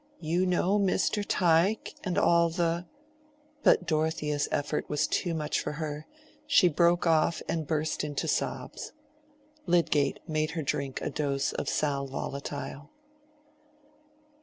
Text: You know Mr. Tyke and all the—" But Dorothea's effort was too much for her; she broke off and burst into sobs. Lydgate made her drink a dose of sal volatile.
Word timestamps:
You 0.19 0.47
know 0.47 0.79
Mr. 0.79 1.23
Tyke 1.23 1.93
and 2.03 2.17
all 2.17 2.49
the—" 2.49 2.87
But 3.61 3.85
Dorothea's 3.85 4.47
effort 4.51 4.89
was 4.89 5.05
too 5.05 5.35
much 5.35 5.59
for 5.59 5.73
her; 5.73 6.07
she 6.47 6.69
broke 6.69 7.05
off 7.05 7.43
and 7.47 7.67
burst 7.67 8.03
into 8.03 8.27
sobs. 8.27 8.93
Lydgate 9.67 10.19
made 10.27 10.51
her 10.57 10.63
drink 10.63 11.01
a 11.01 11.11
dose 11.11 11.51
of 11.53 11.69
sal 11.69 12.07
volatile. 12.07 12.89